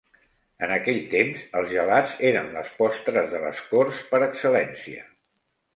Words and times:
En 0.67 0.71
aquell 0.77 0.97
temps 1.11 1.43
els 1.61 1.69
gelats 1.75 2.15
eren 2.31 2.49
les 2.57 2.73
postres 2.81 3.31
de 3.35 3.45
les 3.47 3.65
corts 3.75 4.05
per 4.15 4.27
excel·lència. 4.31 5.09